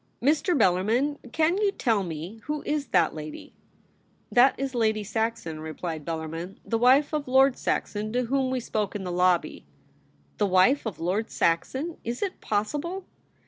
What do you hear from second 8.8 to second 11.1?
in the lobby.'' The wife of